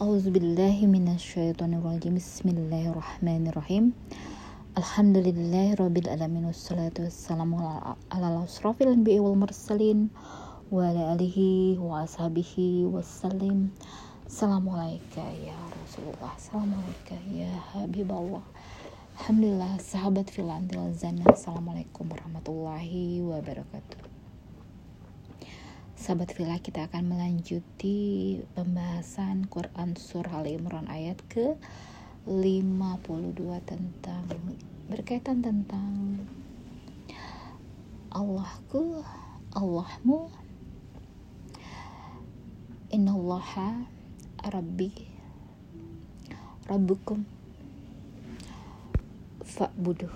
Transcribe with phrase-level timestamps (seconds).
[0.00, 3.92] Auzubillahiminasyaitonirrajim Bismillahirrahmanirrahim
[4.72, 7.60] Alhamdulillahirrabbilalamin Wassalatu wassalamu
[8.08, 10.08] ala asrafil anbiya wal mursalin
[10.72, 13.76] Wa ala alihi wa ashabihi wassalim
[14.24, 18.40] Assalamualaikum ya Rasulullah Assalamualaikum ya Habiballah
[19.20, 24.19] Alhamdulillah sahabat filantil zana Assalamualaikum warahmatullahi wabarakatuh
[26.10, 31.54] Sahabat Villa kita akan melanjuti pembahasan Quran Surah Al Imran ayat ke
[32.26, 34.26] 52 tentang
[34.90, 36.18] berkaitan tentang
[38.10, 39.06] Allahku,
[39.54, 40.34] Allahmu
[42.90, 43.86] Innallaha
[44.50, 44.90] Rabbi
[46.66, 47.22] Rabbukum
[49.46, 50.10] Fa'buduh.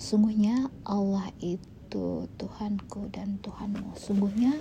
[0.00, 3.92] Sungguhnya Allah itu itu Tuhanku dan Tuhanmu.
[4.00, 4.56] Sungguhnya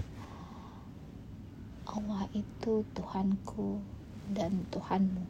[1.87, 3.79] Allah itu Tuhanku
[4.35, 5.23] dan Tuhanmu.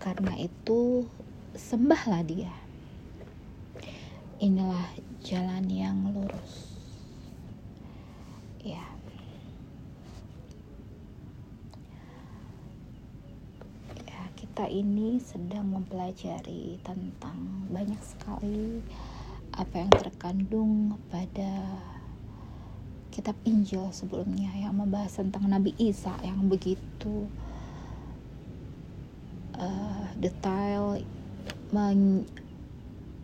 [0.00, 1.04] Karena itu
[1.52, 2.48] sembahlah dia.
[4.40, 4.88] Inilah
[5.20, 6.72] jalan yang lurus.
[8.64, 8.88] Ya.
[14.08, 18.80] Ya, kita ini sedang mempelajari tentang banyak sekali
[19.58, 21.82] apa yang terkandung pada
[23.10, 27.26] kitab Injil sebelumnya yang membahas tentang Nabi Isa yang begitu
[29.58, 31.02] uh, detail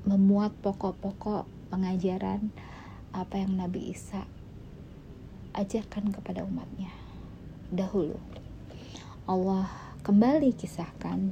[0.04, 2.50] memuat pokok-pokok pengajaran
[3.14, 4.26] apa yang Nabi Isa
[5.54, 6.90] ajarkan kepada umatnya
[7.70, 8.18] dahulu.
[9.30, 9.70] Allah
[10.02, 11.30] kembali kisahkan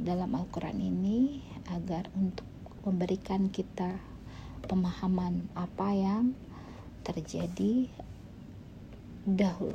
[0.00, 2.55] dalam Al-Quran ini agar untuk
[2.86, 3.98] memberikan kita
[4.70, 6.38] pemahaman apa yang
[7.02, 7.90] terjadi
[9.26, 9.74] dahulu.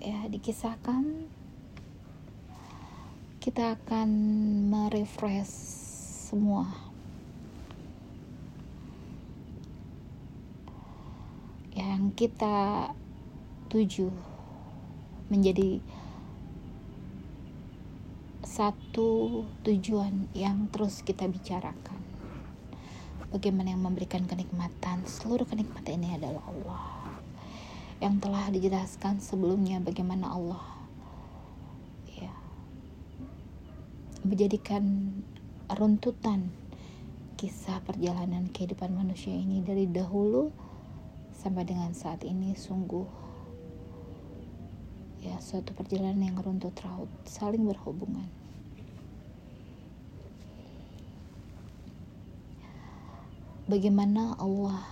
[0.00, 1.28] Ya, dikisahkan
[3.44, 4.08] kita akan
[4.72, 5.52] merefresh
[6.32, 6.64] semua
[11.76, 12.88] yang kita
[13.68, 14.08] tuju
[15.28, 15.84] menjadi
[18.60, 21.96] satu tujuan yang terus kita bicarakan.
[23.32, 26.84] Bagaimana yang memberikan kenikmatan, seluruh kenikmatan ini adalah Allah.
[28.04, 30.60] Yang telah dijelaskan sebelumnya bagaimana Allah
[32.04, 32.28] ya,
[34.28, 35.08] menjadikan
[35.72, 36.52] runtutan
[37.40, 40.52] kisah perjalanan kehidupan manusia ini dari dahulu
[41.32, 43.08] sampai dengan saat ini sungguh
[45.24, 48.39] ya suatu perjalanan yang runtut raut saling berhubungan
[53.70, 54.82] bagaimana Allah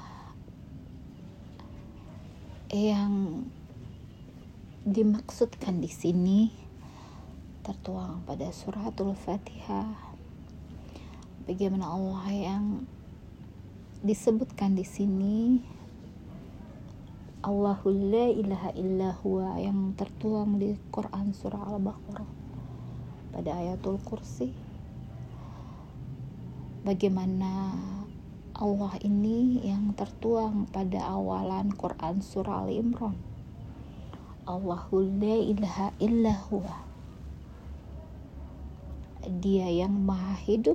[2.71, 3.43] yang
[4.87, 6.55] dimaksudkan di sini
[7.66, 10.15] tertuang pada suratul Fatihah.
[11.50, 12.65] Bagaimana Allah yang
[14.06, 15.59] disebutkan di sini
[17.43, 22.31] Allahul la ilaha illa huwa yang tertuang di Quran surah Al-Baqarah
[23.34, 24.55] pada ayatul kursi
[26.87, 27.75] bagaimana
[28.58, 33.14] Allah ini yang tertuang pada awalan Quran surah Al Imran.
[34.50, 36.82] Allahul la ilaha illa huwa.
[39.22, 40.74] Dia yang maha hidup.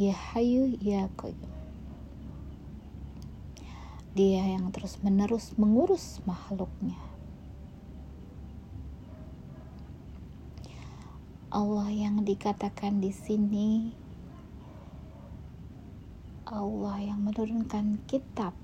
[0.00, 1.52] Ya hayu ya qayyum.
[4.16, 6.96] Dia yang terus menerus mengurus makhluknya.
[11.52, 14.05] Allah yang dikatakan di sini
[16.46, 18.54] Allah yang menurunkan kitab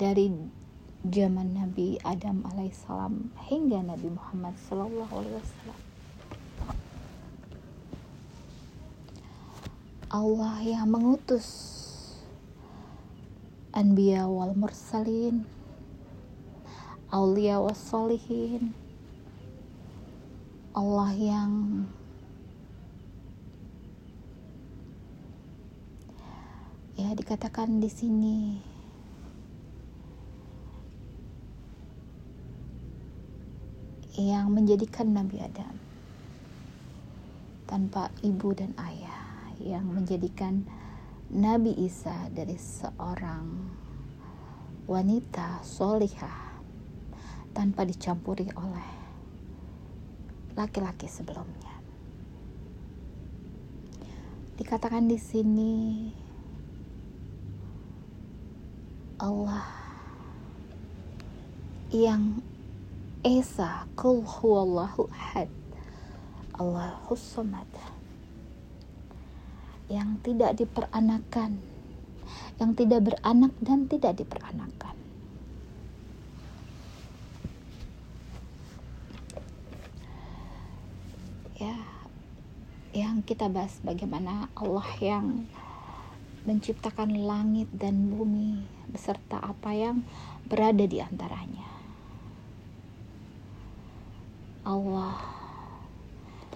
[0.00, 0.32] dari
[1.04, 5.80] zaman Nabi Adam alaihissalam hingga Nabi Muhammad sallallahu alaihi wasallam.
[10.08, 11.48] Allah yang mengutus
[13.76, 15.44] anbiya wal mursalin
[17.12, 18.72] aulia was solihin
[20.72, 21.50] Allah yang
[26.94, 28.38] ya dikatakan di sini.
[34.14, 35.74] Yang menjadikan Nabi Adam
[37.66, 39.50] tanpa ibu dan ayah.
[39.58, 40.54] Yang menjadikan
[41.34, 43.74] Nabi Isa dari seorang
[44.86, 46.62] wanita solihah
[47.50, 48.90] tanpa dicampuri oleh
[50.54, 51.74] laki-laki sebelumnya.
[54.54, 55.74] Dikatakan di sini
[59.18, 59.66] Allah.
[61.94, 62.42] Yang
[63.24, 65.48] Esa Kul huwallahu ahad.
[66.54, 67.66] Allahus samad.
[69.88, 71.62] Yang tidak diperanakan.
[72.58, 74.96] Yang tidak beranak dan tidak diperanakan.
[81.54, 81.94] Ya
[82.94, 85.50] yang kita bahas bagaimana Allah yang
[86.44, 90.04] menciptakan langit dan bumi beserta apa yang
[90.44, 91.68] berada di antaranya.
[94.64, 95.16] Allah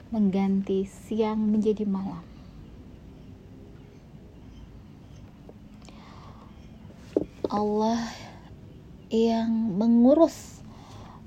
[0.08, 2.25] mengganti siang menjadi malam.
[7.49, 8.12] Allah
[9.08, 10.61] yang mengurus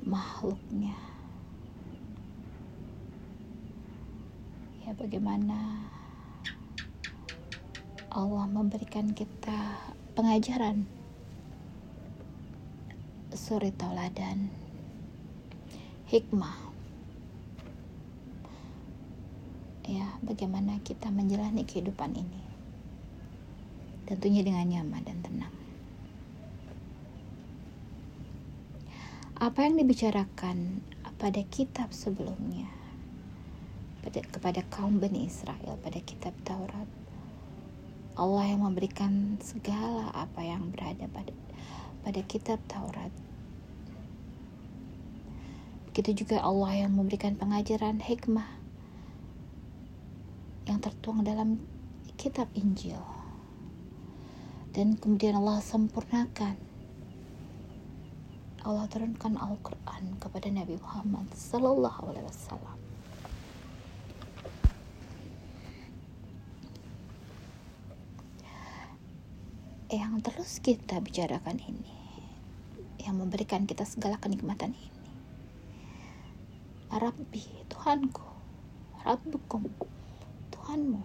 [0.06, 0.94] makhluknya.
[4.86, 5.81] Ya bagaimana
[8.12, 9.80] Allah memberikan kita
[10.20, 10.84] pengajaran.
[13.32, 14.52] Suri tauladan.
[16.12, 16.76] Hikmah.
[19.88, 22.44] Ya bagaimana kita menjalani kehidupan ini.
[24.04, 25.56] Tentunya dengan nyaman dan tenang.
[29.40, 30.84] Apa yang dibicarakan
[31.16, 32.68] pada kitab sebelumnya?
[34.04, 37.01] Pada, kepada kaum Bani Israel pada kitab Taurat
[38.22, 41.34] Allah yang memberikan segala apa yang berada pada
[42.06, 43.10] pada kitab Taurat.
[45.90, 48.46] Begitu juga Allah yang memberikan pengajaran hikmah
[50.70, 51.66] yang tertuang dalam
[52.14, 53.02] kitab Injil.
[54.70, 56.56] Dan kemudian Allah sempurnakan.
[58.62, 62.81] Allah turunkan Al-Quran kepada Nabi Muhammad Sallallahu Alaihi Wasallam.
[69.92, 71.92] Yang terus kita bicarakan ini,
[73.04, 75.04] yang memberikan kita segala kenikmatan ini,
[76.88, 78.24] Rabbi, Tuhanku,
[79.04, 79.68] Rabbukum,
[80.48, 81.04] Tuhanmu.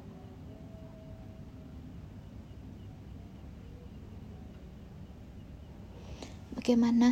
[6.54, 7.10] Bagaimana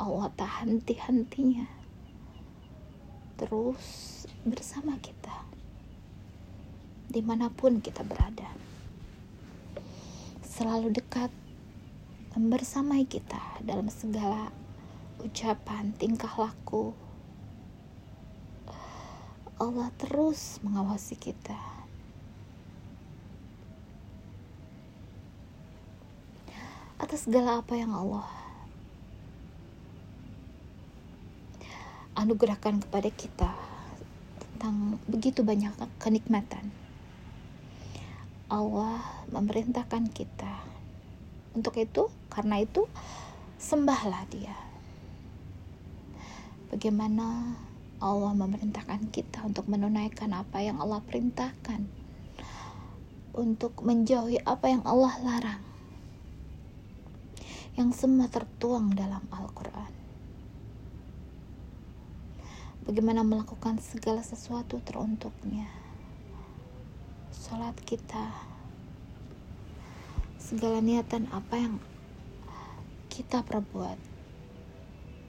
[0.00, 1.68] Allah tak henti-hentinya
[3.36, 5.44] terus bersama kita
[7.12, 8.69] di mana pun kita berada
[10.60, 11.32] selalu dekat
[12.36, 14.52] membersamai kita dalam segala
[15.24, 16.92] ucapan tingkah laku
[19.56, 21.56] Allah terus mengawasi kita
[27.00, 28.28] atas segala apa yang Allah
[32.20, 33.56] anugerahkan kepada kita
[34.36, 36.68] tentang begitu banyak kenikmatan.
[38.50, 38.98] Allah
[39.30, 40.49] memerintahkan kita
[41.60, 42.88] untuk itu, karena itu
[43.60, 44.56] sembahlah Dia.
[46.72, 47.52] Bagaimana
[48.00, 51.84] Allah memerintahkan kita untuk menunaikan apa yang Allah perintahkan,
[53.36, 55.62] untuk menjauhi apa yang Allah larang,
[57.76, 59.92] yang semua tertuang dalam Al-Quran.
[62.88, 65.68] Bagaimana melakukan segala sesuatu teruntuknya.
[67.30, 68.49] Sholat kita
[70.49, 71.75] segala niatan apa yang
[73.09, 73.97] kita perbuat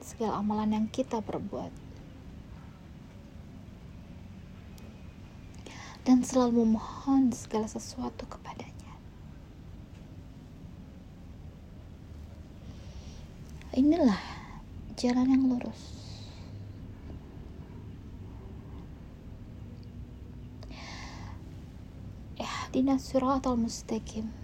[0.03, 1.73] segala amalan yang kita perbuat
[6.07, 8.95] dan selalu memohon segala sesuatu kepadanya
[13.75, 14.21] inilah
[14.95, 15.97] jalan yang lurus
[22.37, 24.40] اهدنا الصراط المستقيم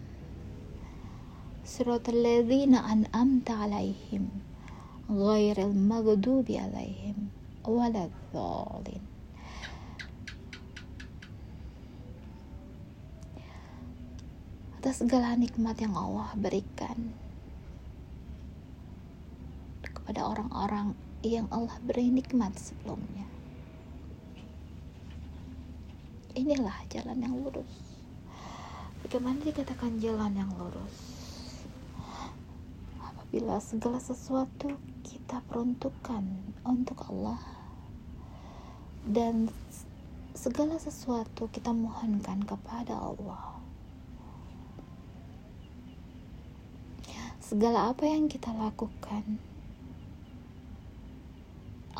[1.77, 4.29] صراط الذين أنأمت عليهم
[5.09, 7.17] غير المغضوب عليهم
[7.67, 9.13] ولا الضالين
[14.83, 17.15] atas segala nikmat yang Allah berikan
[19.79, 20.91] kepada orang-orang
[21.23, 23.23] yang Allah beri nikmat sebelumnya.
[26.35, 27.95] Inilah jalan yang lurus.
[29.07, 31.23] Bagaimana dikatakan jalan yang lurus?
[33.28, 34.72] Apabila segala sesuatu
[35.04, 36.24] kita peruntukkan
[36.64, 37.36] untuk Allah
[39.04, 39.52] dan
[40.32, 43.60] segala sesuatu kita mohonkan kepada Allah.
[47.44, 49.36] Segala apa yang kita lakukan,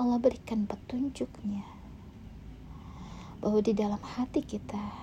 [0.00, 1.68] Allah berikan petunjuknya.
[3.44, 4.96] bahwa di dalam hati kita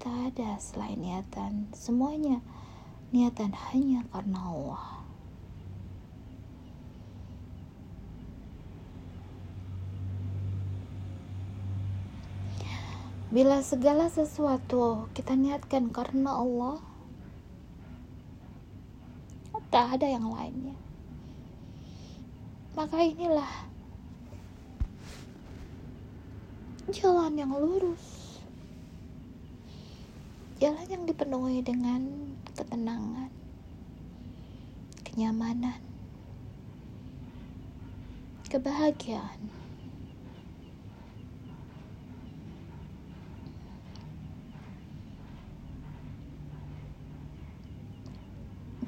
[0.00, 2.40] tak ada selain niatan semuanya
[3.08, 4.98] niatan hanya karena Allah
[13.28, 16.80] Bila segala sesuatu kita niatkan karena Allah,
[19.68, 20.72] tak ada yang lainnya.
[22.72, 23.68] Maka inilah
[26.88, 28.27] jalan yang lurus,
[30.58, 33.30] jalan yang dipenuhi dengan ketenangan,
[35.06, 35.78] kenyamanan,
[38.50, 39.58] kebahagiaan.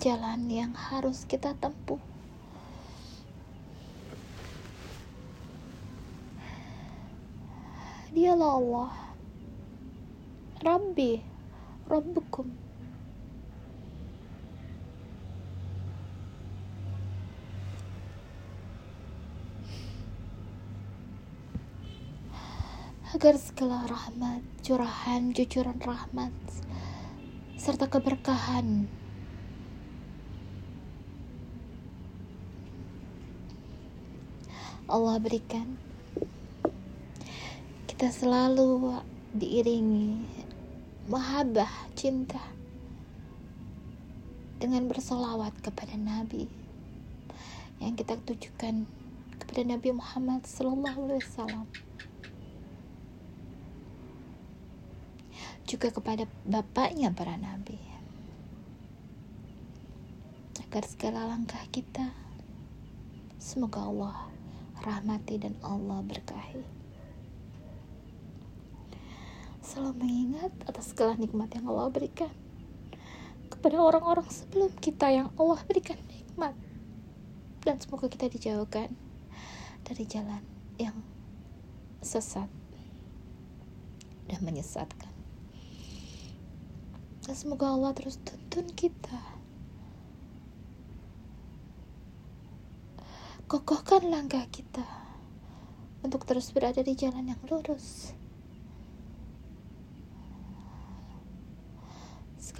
[0.01, 2.01] jalan yang harus kita tempuh.
[8.09, 8.93] Dialah Allah,
[10.65, 11.21] Rabbi,
[11.91, 12.71] Rabbukum.
[23.11, 26.31] agar segala rahmat, curahan, jujuran rahmat,
[27.59, 28.87] serta keberkahan
[34.91, 35.79] Allah berikan
[37.87, 38.99] kita selalu
[39.37, 40.40] diiringi
[41.09, 42.43] mahabbah cinta
[44.61, 46.45] dengan bersolawat kepada Nabi.
[47.81, 48.85] Yang kita tujukan
[49.41, 51.67] kepada Nabi Muhammad Sallallahu Alaihi Wasallam.
[55.65, 57.79] Juga kepada bapaknya para nabi.
[60.61, 62.13] Agar segala langkah kita
[63.41, 64.29] semoga Allah
[64.85, 66.80] rahmati dan Allah berkahi.
[69.71, 72.35] Selalu mengingat atas segala nikmat yang Allah berikan
[73.47, 76.59] kepada orang-orang sebelum kita yang Allah berikan nikmat
[77.63, 78.91] dan semoga kita dijauhkan
[79.87, 80.43] dari jalan
[80.75, 80.99] yang
[82.03, 82.51] sesat
[84.27, 85.15] dan menyesatkan.
[87.23, 89.23] Dan semoga Allah terus tuntun kita
[93.47, 94.83] kokohkan langkah kita
[96.03, 98.19] untuk terus berada di jalan yang lurus.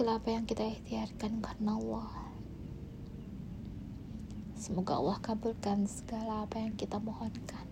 [0.01, 2.09] Segala apa yang kita ikhtiarkan karena Allah.
[4.57, 7.69] Semoga Allah kabulkan segala apa yang kita mohonkan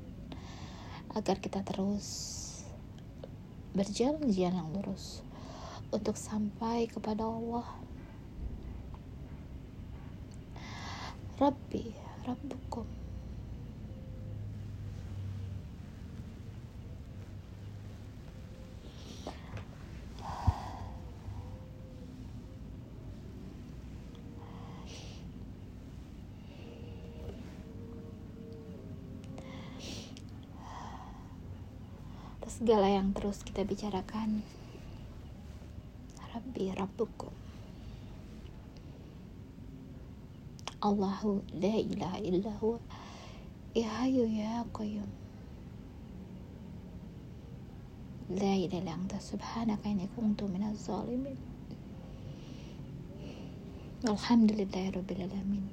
[1.18, 2.06] agar kita terus
[3.74, 5.26] berjalan jalan yang lurus
[5.90, 7.66] untuk sampai kepada Allah.
[11.42, 11.98] Rabbi,
[12.30, 12.99] Rabbukum
[32.60, 34.44] segala yang terus kita bicarakan.
[36.36, 37.32] Rabbi Rabbukum
[40.84, 42.84] Allahu la ilaha illa huwa.
[43.72, 45.08] Ya hayu ya qayyum.
[48.28, 51.40] La ilaha illa anta subhanaka inni kuntu minaz zalimin.
[54.04, 55.64] Alhamdulillahi rabbil alamin.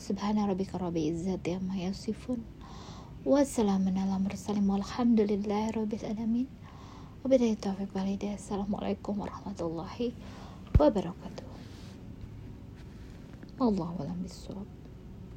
[0.00, 2.40] Subhana rabbika rabbil izzati amma yasifun
[3.28, 6.48] Wassalamualaikum warahmatullahi wabarakatuh.
[7.20, 8.40] Wabillahi taufiq walhidayah.
[8.40, 10.16] Assalamualaikum warahmatullahi
[10.80, 11.44] wabarakatuh.
[13.60, 14.77] Allahu a'lam bishawab.